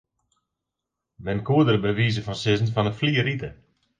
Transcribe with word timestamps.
Men 1.25 1.39
koe 1.47 1.63
der 1.67 1.81
by 1.83 1.91
wize 1.99 2.21
fan 2.25 2.39
sizzen 2.41 2.73
fan 2.75 2.87
'e 2.89 2.93
flier 2.99 3.27
ite. 3.35 3.49